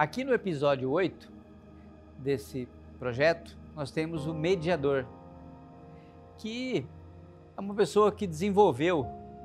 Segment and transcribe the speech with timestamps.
[0.00, 1.30] Aqui no episódio 8
[2.16, 2.66] desse
[2.98, 5.04] projeto, nós temos o mediador,
[6.38, 6.86] que
[7.54, 9.04] é uma pessoa que desenvolveu,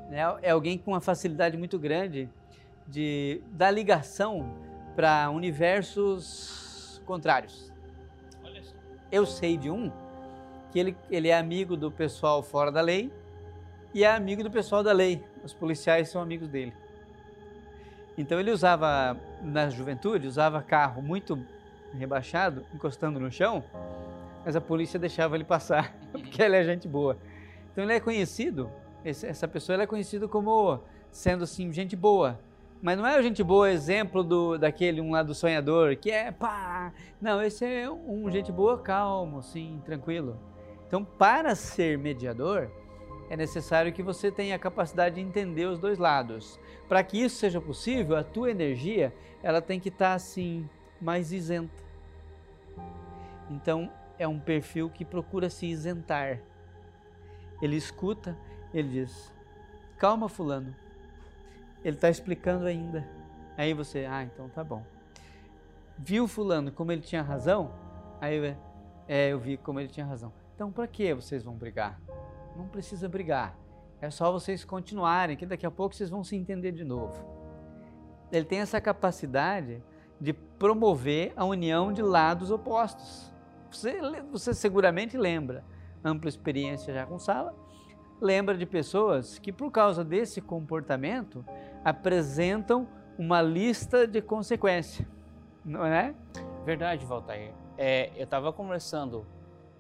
[0.09, 2.29] né, é alguém com uma facilidade muito grande
[2.87, 4.49] de dar ligação
[4.95, 7.69] para universos contrários.
[9.11, 9.91] Eu sei de um
[10.71, 13.11] que ele, ele é amigo do pessoal fora da lei
[13.93, 15.21] e é amigo do pessoal da lei.
[15.43, 16.71] Os policiais são amigos dele.
[18.17, 21.37] Então ele usava, na juventude, usava carro muito
[21.93, 23.63] rebaixado, encostando no chão,
[24.45, 27.17] mas a polícia deixava ele passar, porque ele é gente boa.
[27.71, 28.69] Então ele é conhecido,
[29.03, 30.79] essa pessoa é conhecida como
[31.11, 32.39] sendo assim, gente boa.
[32.81, 36.93] Mas não é gente boa exemplo do, daquele um lá do sonhador, que é pá.
[37.21, 40.37] Não, esse é um gente boa, calmo, assim, tranquilo.
[40.87, 42.69] Então, para ser mediador,
[43.29, 46.59] é necessário que você tenha a capacidade de entender os dois lados.
[46.87, 50.69] Para que isso seja possível, a tua energia, ela tem que estar tá, assim,
[51.01, 51.83] mais isenta.
[53.49, 56.39] Então, é um perfil que procura se isentar.
[57.61, 58.37] Ele escuta,
[58.73, 59.33] ele diz:
[59.97, 60.75] "Calma, fulano.
[61.83, 63.07] Ele está explicando ainda".
[63.57, 64.83] Aí você: "Ah, então tá bom".
[65.97, 67.73] Viu fulano como ele tinha razão?
[68.19, 68.55] Aí
[69.07, 70.33] é, eu vi como ele tinha razão.
[70.55, 71.99] Então, para que vocês vão brigar?
[72.55, 73.57] Não precisa brigar.
[74.01, 77.25] É só vocês continuarem, que daqui a pouco vocês vão se entender de novo.
[78.31, 79.81] Ele tem essa capacidade
[80.19, 83.33] de promover a união de lados opostos.
[83.69, 83.99] Você,
[84.31, 85.63] você seguramente lembra,
[86.03, 87.53] ampla experiência já com sala,
[88.21, 91.43] lembra de pessoas que, por causa desse comportamento,
[91.83, 95.07] apresentam uma lista de consequências,
[95.63, 96.13] não é?
[96.65, 97.53] Verdade, Valtair.
[97.77, 99.25] É, eu estava conversando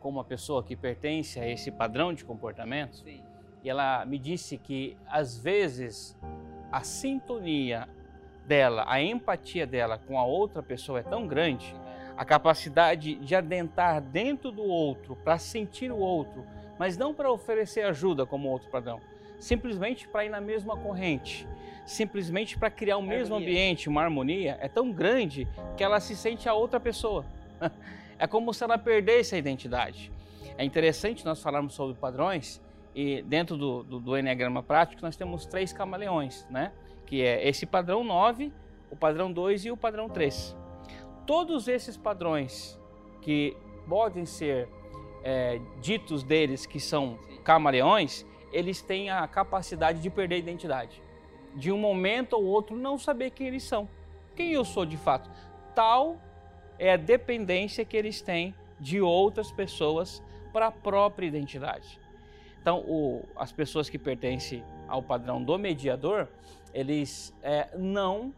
[0.05, 3.23] com uma pessoa que pertence a esse padrão de comportamento Sim.
[3.63, 6.15] e ela me disse que às vezes
[6.71, 7.89] a sintonia
[8.45, 11.75] dela, a empatia dela com a outra pessoa é tão grande,
[12.15, 16.45] a capacidade de adentrar dentro do outro para sentir o outro,
[16.77, 19.01] mas não para oferecer ajuda como outro padrão,
[19.39, 21.47] simplesmente para ir na mesma corrente,
[21.83, 26.47] simplesmente para criar o mesmo ambiente, uma harmonia, é tão grande que ela se sente
[26.47, 27.25] a outra pessoa.
[28.17, 30.11] É como se ela perdesse a identidade.
[30.57, 32.61] É interessante nós falarmos sobre padrões
[32.93, 36.71] e dentro do, do, do Enneagrama Prático nós temos três camaleões, né?
[37.05, 38.53] Que é esse padrão 9,
[38.89, 40.55] o padrão 2 e o padrão 3.
[41.25, 42.79] Todos esses padrões
[43.21, 43.55] que
[43.87, 44.69] podem ser
[45.23, 51.01] é, ditos deles que são camaleões, eles têm a capacidade de perder a identidade.
[51.55, 53.89] De um momento ou outro não saber quem eles são.
[54.35, 55.29] Quem eu sou de fato.
[55.73, 56.17] Tal
[56.77, 60.21] é a dependência que eles têm de outras pessoas
[60.51, 61.99] para a própria identidade.
[62.61, 66.27] Então, o, as pessoas que pertencem ao padrão do mediador,
[66.73, 68.33] eles é, não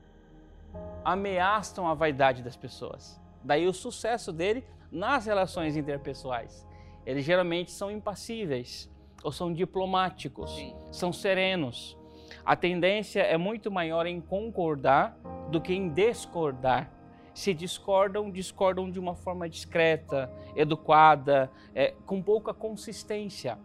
[1.03, 3.19] ameaçam a vaidade das pessoas.
[3.43, 6.67] Daí o sucesso dele nas relações interpessoais.
[7.05, 8.89] Eles geralmente são impassíveis,
[9.23, 10.75] ou são diplomáticos, Sim.
[10.91, 11.97] são serenos.
[12.45, 15.17] A tendência é muito maior em concordar
[15.49, 16.91] do que em discordar
[17.37, 23.59] se discordam, discordam de uma forma discreta, educada, é, com pouca consistência.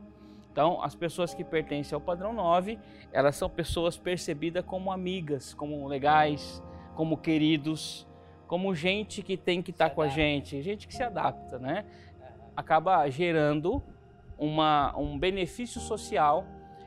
[0.52, 2.78] Então, as pessoas que pertencem ao padrão 9,
[3.10, 6.62] elas são pessoas percebidas como amigas, como legais,
[6.94, 8.06] como queridos,
[8.46, 11.86] como gente que tem que estar tá com a gente, gente que se adapta, né?
[12.54, 13.82] Acaba gerando
[14.36, 16.44] uma, um benefício social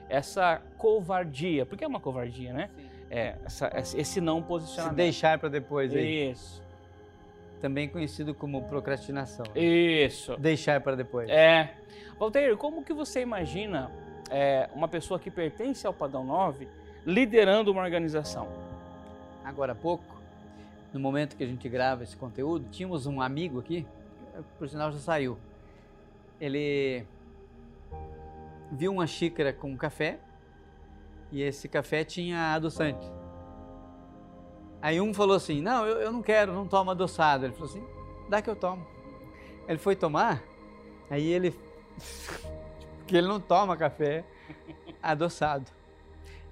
[0.08, 2.70] essa covardia, porque é uma covardia, né?
[3.10, 4.92] É, essa, esse não posicionamento.
[4.92, 6.30] Se deixar para depois aí.
[6.30, 6.64] Isso
[7.66, 9.44] também conhecido como procrastinação.
[9.56, 10.38] Isso.
[10.38, 11.28] Deixar para depois.
[11.28, 11.74] É.
[12.20, 13.92] Walter, como que você imagina
[14.30, 16.68] é, uma pessoa que pertence ao padrão 9
[17.08, 18.48] liderando uma organização?
[19.44, 20.04] Agora há pouco,
[20.94, 23.84] no momento que a gente grava esse conteúdo, tínhamos um amigo aqui,
[24.60, 25.36] por sinal já saiu.
[26.40, 27.04] Ele
[28.72, 30.20] viu uma xícara com café
[31.32, 33.12] e esse café tinha adoçante.
[34.86, 37.44] Aí um falou assim: Não, eu, eu não quero, não tomo adoçado.
[37.44, 37.84] Ele falou assim:
[38.30, 38.86] Dá que eu tomo.
[39.68, 40.44] Ele foi tomar,
[41.10, 41.60] aí ele.
[43.08, 44.24] que ele não toma café
[45.02, 45.72] adoçado.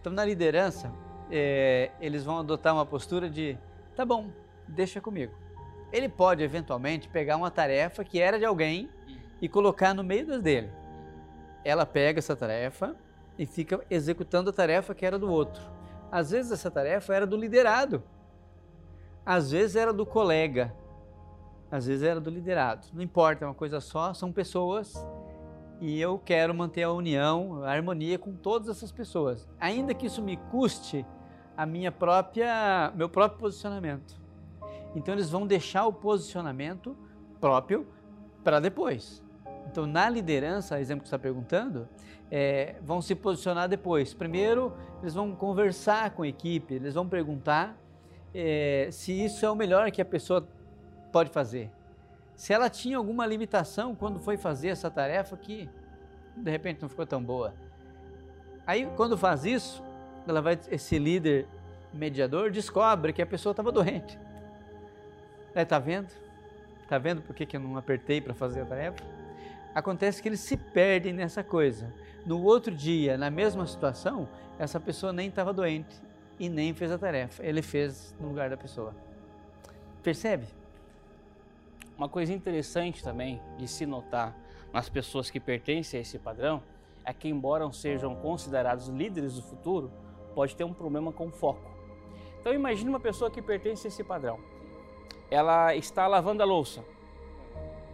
[0.01, 0.91] Então, na liderança,
[1.29, 3.55] é, eles vão adotar uma postura de:
[3.95, 4.31] Tá bom,
[4.67, 5.35] deixa comigo.
[5.91, 8.89] Ele pode, eventualmente, pegar uma tarefa que era de alguém
[9.39, 10.71] e colocar no meio das dele.
[11.63, 12.95] Ela pega essa tarefa
[13.37, 15.61] e fica executando a tarefa que era do outro.
[16.11, 18.03] Às vezes essa tarefa era do liderado.
[19.25, 20.73] Às vezes era do colega,
[21.71, 22.87] às vezes era do liderado.
[22.93, 24.93] Não importa, é uma coisa só, são pessoas
[25.79, 30.21] e eu quero manter a união, a harmonia com todas essas pessoas, ainda que isso
[30.21, 31.05] me custe
[31.55, 34.21] a minha própria, meu próprio posicionamento.
[34.95, 36.95] Então eles vão deixar o posicionamento
[37.39, 37.87] próprio
[38.43, 39.23] para depois.
[39.65, 41.87] Então, na liderança, exemplo que está perguntando,
[42.29, 44.13] é, vão se posicionar depois.
[44.13, 47.75] Primeiro, eles vão conversar com a equipe, eles vão perguntar
[48.33, 50.47] é, se isso é o melhor que a pessoa
[51.11, 51.69] pode fazer.
[52.35, 55.69] Se ela tinha alguma limitação quando foi fazer essa tarefa que
[56.35, 57.53] de repente não ficou tão boa.
[58.65, 59.83] Aí, quando faz isso,
[60.27, 61.47] ela vai, esse líder
[61.93, 64.17] mediador descobre que a pessoa estava doente.
[65.53, 66.09] É, tá vendo?
[66.87, 69.03] Tá vendo por que, que eu não apertei para fazer a tarefa?
[69.75, 71.93] Acontece que eles se perdem nessa coisa.
[72.25, 74.27] No outro dia, na mesma situação,
[74.57, 76.01] essa pessoa nem estava doente
[76.39, 77.45] e nem fez a tarefa.
[77.45, 78.93] Ele fez no lugar da pessoa.
[80.01, 80.45] Percebe?
[81.97, 84.35] Uma coisa interessante também de se notar
[84.73, 86.61] nas pessoas que pertencem a esse padrão
[87.05, 89.91] é que, embora sejam considerados líderes do futuro,
[90.33, 91.71] pode ter um problema com foco.
[92.39, 94.39] Então, imagine uma pessoa que pertence a esse padrão.
[95.29, 96.83] Ela está lavando a louça,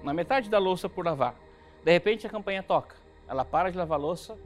[0.03, 1.35] na metade da louça por lavar.
[1.83, 2.95] De repente, a campainha toca.
[3.27, 4.37] Ela para de lavar a louça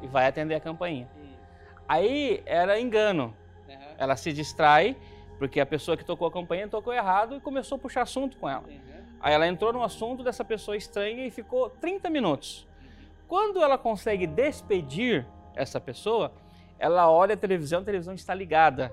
[0.00, 1.08] e vai atender a campainha.
[1.86, 3.34] Aí era engano.
[4.02, 4.96] Ela se distrai
[5.38, 8.48] porque a pessoa que tocou a campainha tocou errado e começou a puxar assunto com
[8.48, 8.64] ela.
[9.20, 12.66] Aí ela entrou no assunto dessa pessoa estranha e ficou 30 minutos.
[13.28, 16.32] Quando ela consegue despedir essa pessoa,
[16.78, 18.92] ela olha a televisão, a televisão está ligada.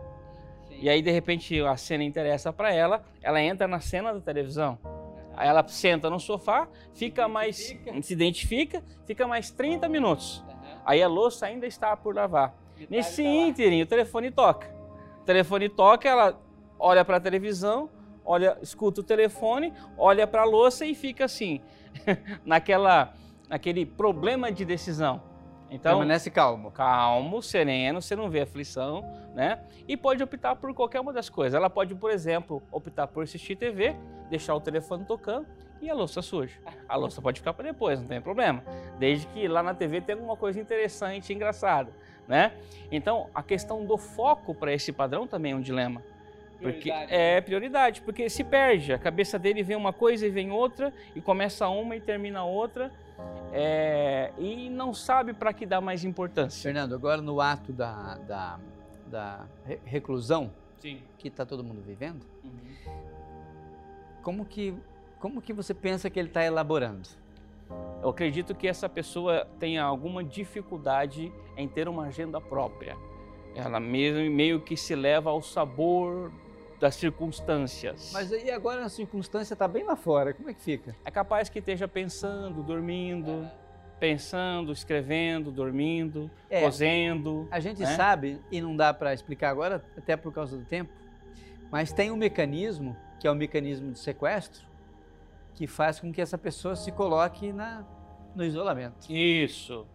[0.68, 0.80] Sim.
[0.82, 4.78] E aí, de repente, a cena interessa para ela, ela entra na cena da televisão.
[5.36, 7.58] Aí ela senta no sofá, fica mais.
[8.02, 10.44] se identifica, fica mais 30 minutos.
[10.86, 12.54] Aí a louça ainda está por lavar.
[12.90, 14.79] Nesse tá ínterim, o telefone toca.
[15.30, 16.42] Telefone toca, ela
[16.80, 17.88] olha para a televisão,
[18.26, 21.62] olha, escuta o telefone, olha para a louça e fica assim,
[22.44, 23.14] naquela,
[23.48, 25.22] naquele problema de decisão.
[25.70, 26.72] Então, permanece calmo.
[26.72, 29.04] Calmo, sereno, você não vê aflição,
[29.36, 29.60] né?
[29.88, 31.54] E pode optar por qualquer uma das coisas.
[31.54, 33.96] Ela pode, por exemplo, optar por assistir TV,
[34.32, 35.46] deixar o telefone tocando
[35.80, 36.60] e a louça suja.
[36.88, 38.64] A louça pode ficar para depois, não tem problema.
[38.98, 41.92] Desde que lá na TV tem alguma coisa interessante, engraçada,
[42.30, 42.54] né?
[42.92, 46.02] Então, a questão do foco para esse padrão também é um dilema.
[46.62, 50.52] Porque prioridade, é prioridade, porque se perde, a cabeça dele vem uma coisa e vem
[50.52, 52.92] outra, e começa uma e termina outra,
[53.54, 56.62] é, e não sabe para que dar mais importância.
[56.62, 58.60] Fernando, agora no ato da, da,
[59.08, 59.46] da
[59.86, 61.02] reclusão, Sim.
[61.18, 62.94] que está todo mundo vivendo, uhum.
[64.22, 64.76] como, que,
[65.18, 67.08] como que você pensa que ele está elaborando?
[68.02, 72.98] Eu acredito que essa pessoa tenha alguma dificuldade em ter uma agenda própria.
[73.56, 76.32] Ela mesmo meio que se leva ao sabor
[76.80, 78.12] das circunstâncias.
[78.14, 80.96] Mas aí agora a circunstância está bem lá fora, como é que fica?
[81.04, 83.52] É capaz que esteja pensando, dormindo, é.
[84.00, 86.62] pensando, escrevendo, dormindo, é.
[86.62, 87.48] cozendo.
[87.52, 87.96] A gente né?
[87.96, 90.92] sabe, e não dá para explicar agora, até por causa do tempo,
[91.70, 94.69] mas tem um mecanismo, que é o mecanismo de sequestro,
[95.60, 97.86] que faz com que essa pessoa se coloque na,
[98.34, 99.12] no isolamento.
[99.12, 99.86] Isso.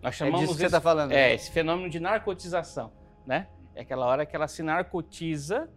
[0.00, 1.12] Nós chamamos é disso que você está falando.
[1.12, 1.34] É, né?
[1.34, 2.90] esse fenômeno de narcotização,
[3.26, 3.46] né?
[3.74, 5.68] É aquela hora que ela se narcotiza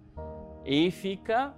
[0.63, 1.53] e fica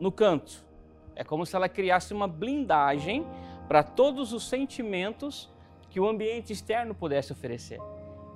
[0.00, 0.66] no canto.
[1.14, 3.24] É como se ela criasse uma blindagem
[3.68, 5.48] para todos os sentimentos
[5.88, 7.78] que o ambiente externo pudesse oferecer.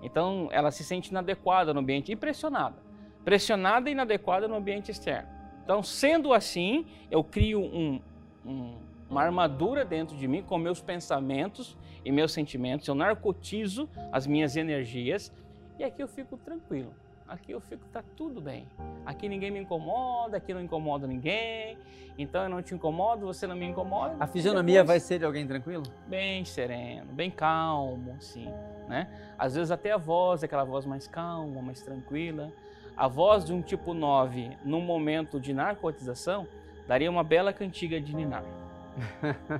[0.03, 2.77] Então, ela se sente inadequada no ambiente e pressionada.
[3.25, 5.29] Pressionada e inadequada no ambiente externo.
[5.65, 8.01] Então, sendo assim, eu crio um,
[8.45, 8.77] um,
[9.09, 12.87] uma armadura dentro de mim com meus pensamentos e meus sentimentos.
[12.87, 15.33] Eu narcotizo as minhas energias
[15.79, 16.95] e aqui eu fico tranquilo
[17.29, 18.67] aqui eu fico, tá tudo bem.
[19.05, 21.79] Aqui ninguém me incomoda, aqui não incomoda ninguém.
[22.17, 24.17] Então eu não te incomodo, você não me incomoda.
[24.21, 25.83] A fisionomia depois, vai ser de alguém tranquilo?
[26.07, 28.49] Bem sereno, bem calmo, sim,
[28.89, 29.09] né?
[29.37, 32.53] Às vezes até a voz, aquela voz mais calma, mais tranquila.
[32.97, 36.47] A voz de um tipo 9, num momento de narcotização,
[36.87, 38.45] daria uma bela cantiga de ninar.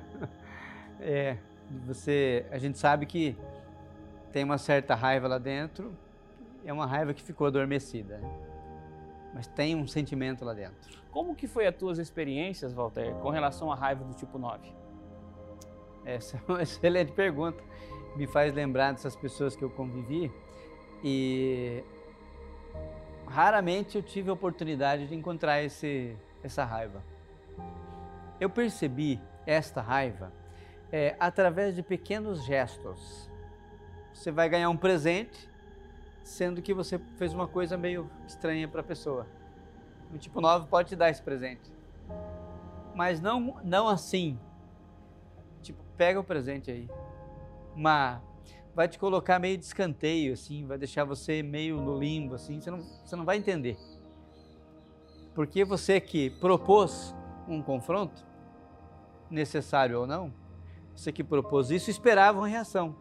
[0.99, 1.37] é,
[1.85, 3.35] você, a gente sabe que
[4.31, 5.95] tem uma certa raiva lá dentro,
[6.63, 8.17] é uma raiva que ficou adormecida.
[8.17, 8.29] Né?
[9.33, 10.75] Mas tem um sentimento lá dentro.
[11.11, 14.73] Como que foi as tuas experiências, Walter, com relação à raiva do tipo 9?
[16.05, 17.63] Essa é uma excelente pergunta.
[18.15, 20.31] Me faz lembrar dessas pessoas que eu convivi
[21.03, 21.83] e
[23.27, 27.03] raramente eu tive a oportunidade de encontrar esse, essa raiva.
[28.39, 30.31] Eu percebi esta raiva
[30.91, 33.29] é, através de pequenos gestos.
[34.13, 35.49] Você vai ganhar um presente
[36.23, 39.27] sendo que você fez uma coisa meio estranha para a pessoa.
[40.13, 41.71] O tipo 9 pode te dar esse presente.
[42.95, 44.39] Mas não, não assim.
[45.61, 46.89] Tipo, pega o presente aí.
[47.75, 48.21] Mas
[48.73, 52.69] vai te colocar meio de escanteio, assim, vai deixar você meio no limbo, assim, você
[52.69, 53.77] não, você não vai entender.
[55.33, 57.15] Porque você que propôs
[57.47, 58.25] um confronto,
[59.29, 60.33] necessário ou não,
[60.95, 62.95] você que propôs isso esperava uma reação.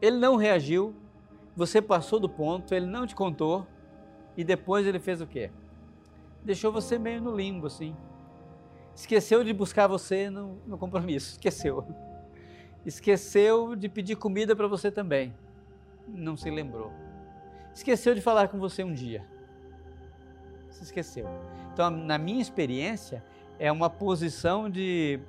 [0.00, 0.94] Ele não reagiu,
[1.56, 3.66] você passou do ponto, ele não te contou
[4.36, 5.50] e depois ele fez o quê?
[6.44, 7.94] Deixou você meio no limbo, assim.
[8.94, 11.84] Esqueceu de buscar você no, no compromisso, esqueceu.
[12.84, 15.34] Esqueceu de pedir comida para você também,
[16.08, 16.92] não se lembrou.
[17.74, 19.24] Esqueceu de falar com você um dia,
[20.70, 21.26] se esqueceu.
[21.72, 23.22] Então, na minha experiência,
[23.58, 25.20] é uma posição de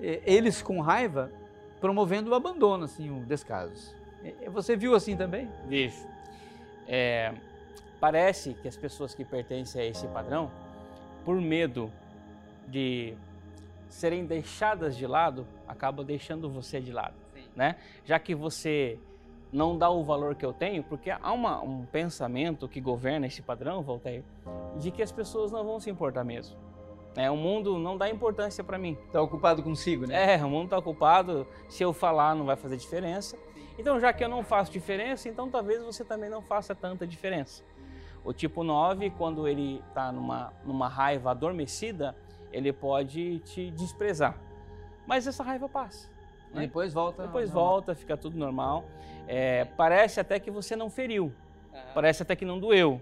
[0.00, 1.30] eh, eles com raiva
[1.80, 3.94] promovendo o abandono, assim, o descaso.
[4.50, 5.48] Você viu assim também?
[5.66, 6.06] Vejo.
[6.86, 7.32] É,
[8.00, 10.50] parece que as pessoas que pertencem a esse padrão,
[11.24, 11.92] por medo
[12.66, 13.14] de
[13.88, 17.44] serem deixadas de lado, acabam deixando você de lado, Sim.
[17.54, 17.76] né?
[18.04, 18.98] Já que você
[19.52, 23.42] não dá o valor que eu tenho, porque há uma, um pensamento que governa esse
[23.42, 24.24] padrão, Voltaire,
[24.76, 26.56] de que as pessoas não vão se importar mesmo.
[27.16, 28.96] É, o mundo não dá importância para mim.
[29.06, 30.34] Está ocupado consigo, né?
[30.34, 31.46] É, o mundo está ocupado.
[31.68, 33.36] Se eu falar, não vai fazer diferença.
[33.78, 37.64] Então, já que eu não faço diferença, então talvez você também não faça tanta diferença.
[38.24, 42.14] O tipo 9, quando ele está numa, numa raiva adormecida,
[42.52, 44.38] ele pode te desprezar.
[45.06, 46.08] Mas essa raiva passa.
[46.52, 46.62] Né?
[46.62, 47.22] Depois volta.
[47.22, 48.84] Depois volta, fica tudo normal.
[49.26, 51.32] É, parece até que você não feriu.
[51.94, 53.00] Parece até que não doeu.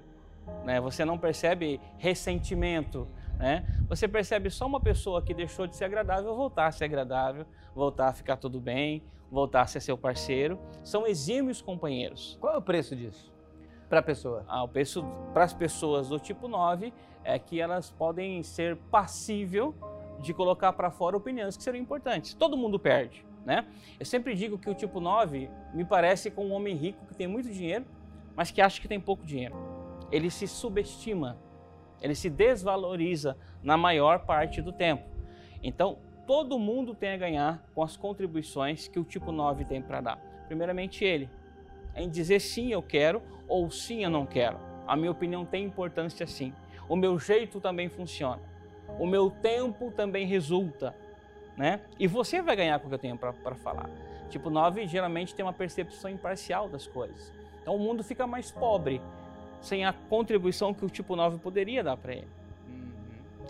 [0.65, 0.81] Né?
[0.81, 3.09] Você não percebe ressentimento.
[3.39, 3.67] Né?
[3.89, 8.09] Você percebe só uma pessoa que deixou de ser agradável voltar a ser agradável, voltar
[8.09, 10.59] a ficar tudo bem, voltar a ser seu parceiro.
[10.83, 12.37] São exímios companheiros.
[12.41, 13.33] Qual é o preço disso
[13.89, 14.45] para a pessoa?
[14.49, 16.93] Ah, o preço para as pessoas do tipo 9
[17.25, 19.75] é que elas podem ser passível
[20.21, 22.35] de colocar para fora opiniões que seriam importantes.
[22.35, 23.65] Todo mundo perde, né?
[23.99, 27.29] Eu sempre digo que o tipo 9 me parece com um homem rico que tem
[27.29, 27.87] muito dinheiro,
[28.35, 29.55] mas que acha que tem pouco dinheiro.
[30.11, 31.39] Ele se subestima,
[32.03, 35.05] ele se desvaloriza na maior parte do tempo.
[35.63, 40.01] Então, todo mundo tem a ganhar com as contribuições que o tipo 9 tem para
[40.01, 40.17] dar.
[40.49, 41.31] Primeiramente, ele,
[41.95, 44.59] em dizer sim, eu quero ou sim, eu não quero.
[44.87, 46.53] A minha opinião tem importância sim.
[46.89, 48.43] O meu jeito também funciona.
[48.99, 50.95] O meu tempo também resulta.
[51.57, 51.81] Né?
[51.99, 53.89] E você vai ganhar com o que eu tenho para falar.
[54.29, 57.33] Tipo 9 geralmente tem uma percepção imparcial das coisas.
[57.63, 59.01] Então o mundo fica mais pobre
[59.61, 62.29] sem a contribuição que o tipo 9 poderia dar para ele.
[62.69, 63.47] Uhum.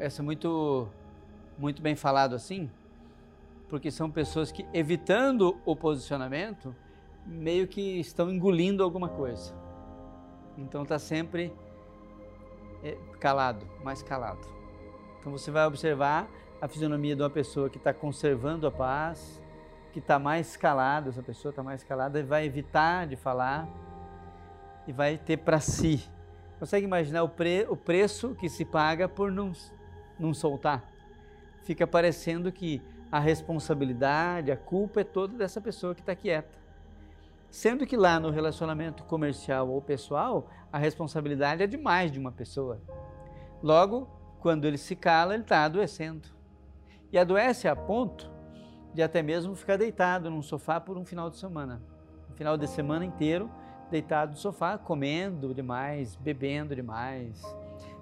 [0.00, 0.88] Essa é muito
[1.56, 2.68] muito bem falado assim,
[3.68, 6.74] porque são pessoas que, evitando o posicionamento,
[7.24, 9.54] meio que estão engolindo alguma coisa.
[10.58, 11.52] Então está sempre
[12.82, 14.46] é, calado, mais calado.
[15.18, 16.28] Então você vai observar
[16.64, 19.38] a fisionomia de uma pessoa que está conservando a paz,
[19.92, 23.68] que está mais calada, essa pessoa está mais calada e vai evitar de falar
[24.86, 26.08] e vai ter para si.
[26.58, 29.52] Consegue imaginar o, pre, o preço que se paga por não,
[30.18, 30.90] não soltar?
[31.64, 32.80] fica parecendo que
[33.12, 36.58] a responsabilidade, a culpa é toda dessa pessoa que está quieta.
[37.50, 42.32] Sendo que lá no relacionamento comercial ou pessoal, a responsabilidade é de mais de uma
[42.32, 42.80] pessoa.
[43.62, 44.08] Logo,
[44.40, 46.34] quando ele se cala, ele está adoecendo.
[47.14, 48.28] E adoece a ponto
[48.92, 51.80] de até mesmo ficar deitado num sofá por um final de semana.
[52.28, 53.48] Um final de semana inteiro,
[53.88, 57.40] deitado no sofá, comendo demais, bebendo demais,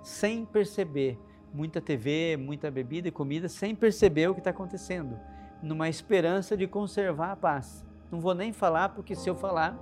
[0.02, 1.20] sem perceber
[1.52, 5.20] muita TV, muita bebida e comida sem perceber o que está acontecendo,
[5.62, 7.84] numa esperança de conservar a paz.
[8.10, 9.76] Não vou nem falar, porque se eu falar,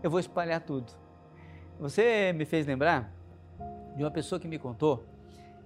[0.00, 0.92] eu vou espalhar tudo.
[1.80, 3.12] Você me fez lembrar
[3.96, 5.04] de uma pessoa que me contou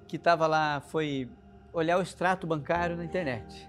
[0.09, 1.29] que estava lá, foi
[1.75, 3.69] olhar o extrato bancário na internet.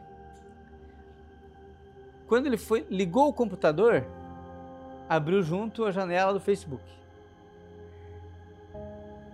[2.27, 4.05] Quando ele foi, ligou o computador,
[5.09, 6.83] abriu junto a janela do Facebook.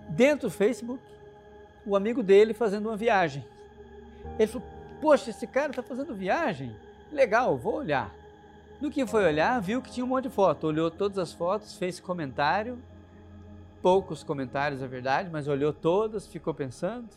[0.09, 1.03] Dentro do Facebook,
[1.85, 3.45] o amigo dele fazendo uma viagem.
[4.39, 4.67] Ele falou:
[5.01, 6.75] Poxa, esse cara está fazendo viagem?
[7.11, 8.13] Legal, vou olhar.
[8.79, 10.67] No que foi olhar, viu que tinha um monte de foto.
[10.67, 12.81] Olhou todas as fotos, fez comentário.
[13.81, 17.07] Poucos comentários, é verdade, mas olhou todas, ficou pensando.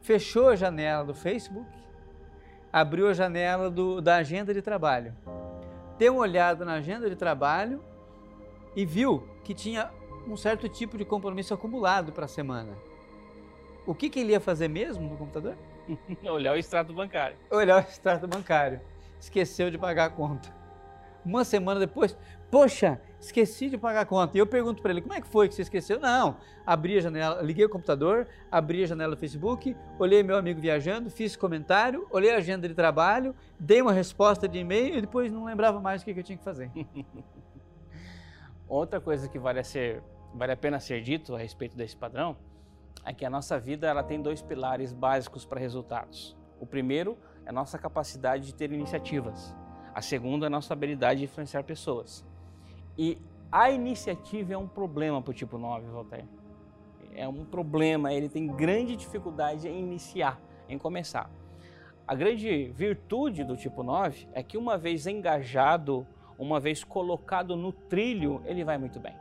[0.00, 1.68] Fechou a janela do Facebook,
[2.72, 5.14] abriu a janela do, da agenda de trabalho.
[5.98, 7.82] Deu uma olhada na agenda de trabalho
[8.76, 9.90] e viu que tinha
[10.26, 12.72] um certo tipo de compromisso acumulado para a semana.
[13.86, 15.56] O que, que ele ia fazer mesmo no computador?
[16.22, 17.36] Olhar o extrato bancário.
[17.50, 18.80] Olhar o extrato bancário.
[19.18, 20.54] Esqueceu de pagar a conta.
[21.24, 22.16] Uma semana depois,
[22.50, 24.36] poxa, esqueci de pagar a conta.
[24.36, 25.98] E eu pergunto para ele, como é que foi que você esqueceu?
[25.98, 30.60] Não, abri a janela, liguei o computador, abri a janela do Facebook, olhei meu amigo
[30.60, 35.32] viajando, fiz comentário, olhei a agenda de trabalho, dei uma resposta de e-mail e depois
[35.32, 36.70] não lembrava mais o que eu tinha que fazer.
[38.68, 40.02] Outra coisa que vale a, ser,
[40.34, 42.36] vale a pena ser dito a respeito desse padrão
[43.04, 46.36] é que a nossa vida ela tem dois pilares básicos para resultados.
[46.60, 49.54] O primeiro é a nossa capacidade de ter iniciativas.
[49.94, 52.26] A segunda é a nossa habilidade de influenciar pessoas.
[52.98, 53.16] E
[53.50, 56.26] a iniciativa é um problema para o tipo 9, Voltaire.
[57.14, 61.30] É um problema, ele tem grande dificuldade em iniciar, em começar.
[62.06, 66.06] A grande virtude do tipo 9 é que uma vez engajado,
[66.38, 69.14] uma vez colocado no trilho, ele vai muito bem.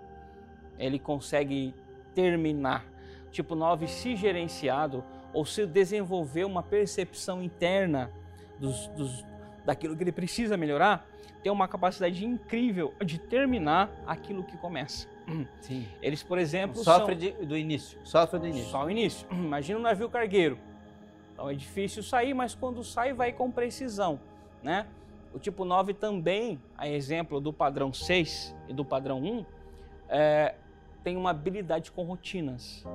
[0.79, 1.73] Ele consegue
[2.15, 2.85] terminar.
[3.29, 5.03] Tipo 9, se gerenciado
[5.33, 8.11] ou se desenvolver uma percepção interna
[8.59, 9.25] dos, dos,
[9.67, 11.05] daquilo que ele precisa melhorar,
[11.43, 15.09] tem uma capacidade incrível de terminar aquilo que começa.
[15.59, 15.85] Sim.
[16.01, 17.39] Eles, por exemplo, sofre são...
[17.41, 18.69] de, do início, sofre do início.
[18.69, 19.27] Só o início.
[19.29, 20.57] Imagina um navio cargueiro.
[21.33, 24.21] Então é difícil sair, mas quando sai vai com precisão,
[24.63, 24.87] né?
[25.33, 29.45] O tipo 9 também, a exemplo do padrão 6 e do padrão 1,
[30.07, 30.55] é,
[31.03, 32.85] tem uma habilidade com rotinas.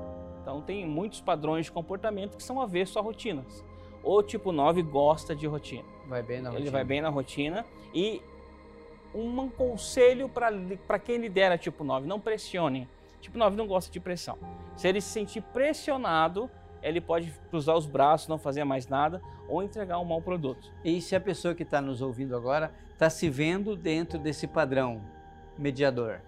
[0.41, 3.63] Então tem muitos padrões de comportamento que são avessos a rotinas.
[4.03, 5.92] O tipo 9 gosta de rotina.
[6.13, 6.71] Vai bem na Ele rotina.
[6.71, 8.23] vai bem na rotina e
[9.15, 12.87] um conselho para quem lidera tipo 9, não pressione.
[13.23, 14.37] Tipo 9 não gosta de pressão.
[14.77, 16.51] Se ele se sentir pressionado,
[16.83, 20.71] ele pode cruzar os braços, não fazer mais nada ou entregar um mau produto.
[20.85, 25.01] E se a pessoa que está nos ouvindo agora está se vendo dentro desse padrão
[25.57, 26.21] mediador,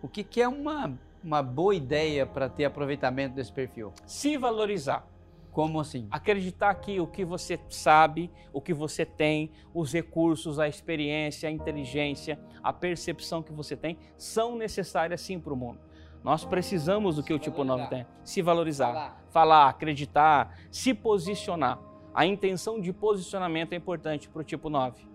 [0.00, 3.92] o que, que é uma, uma boa ideia para ter aproveitamento desse perfil?
[4.06, 5.04] Se valorizar.
[5.52, 6.06] Como assim?
[6.10, 11.52] Acreditar que o que você sabe, o que você tem, os recursos, a experiência, a
[11.52, 15.80] inteligência, a percepção que você tem são necessárias sim para o mundo.
[16.22, 18.06] Nós precisamos do que o tipo 9 tem.
[18.22, 19.24] Se valorizar, falar.
[19.30, 21.78] falar, acreditar, se posicionar.
[22.14, 25.08] A intenção de posicionamento é importante para o tipo 9.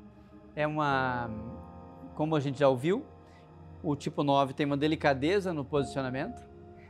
[0.55, 1.29] É uma.
[2.15, 3.05] Como a gente já ouviu,
[3.83, 6.41] o tipo 9 tem uma delicadeza no posicionamento.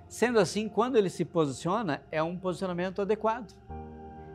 [0.08, 3.54] Sendo assim, quando ele se posiciona, é um posicionamento adequado.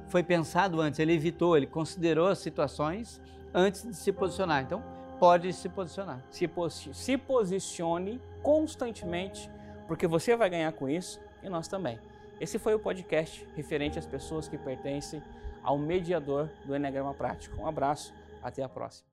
[0.08, 3.20] Foi pensado antes, ele evitou, ele considerou as situações
[3.54, 4.62] antes de se posicionar.
[4.62, 4.82] Então,
[5.18, 6.22] pode se posicionar.
[6.30, 9.50] Se, posi se posicione constantemente
[9.86, 11.98] porque você vai ganhar com isso e nós também.
[12.40, 15.22] Esse foi o podcast referente às pessoas que pertencem
[15.62, 17.60] ao mediador do Enneagrama Prático.
[17.60, 19.09] Um abraço, até a próxima.